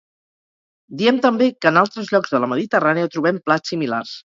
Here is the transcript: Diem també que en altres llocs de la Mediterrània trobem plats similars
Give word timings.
Diem 1.01 1.21
també 1.27 1.51
que 1.59 1.71
en 1.73 1.79
altres 1.85 2.11
llocs 2.17 2.35
de 2.37 2.43
la 2.47 2.53
Mediterrània 2.57 3.15
trobem 3.17 3.43
plats 3.49 3.75
similars 3.77 4.21